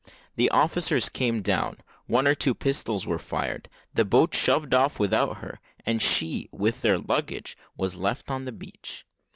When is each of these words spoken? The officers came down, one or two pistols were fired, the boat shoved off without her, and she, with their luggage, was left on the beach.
The 0.35 0.49
officers 0.49 1.09
came 1.09 1.43
down, 1.43 1.77
one 2.07 2.25
or 2.25 2.33
two 2.33 2.55
pistols 2.55 3.05
were 3.05 3.19
fired, 3.19 3.69
the 3.93 4.03
boat 4.03 4.33
shoved 4.33 4.73
off 4.73 4.99
without 4.99 5.37
her, 5.41 5.59
and 5.85 6.01
she, 6.01 6.49
with 6.51 6.81
their 6.81 6.97
luggage, 6.97 7.55
was 7.77 7.97
left 7.97 8.31
on 8.31 8.45
the 8.45 8.51
beach. 8.51 9.05